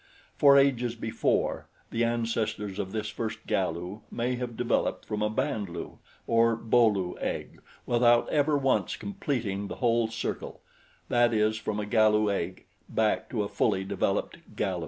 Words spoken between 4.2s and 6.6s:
have developed from a Band lu or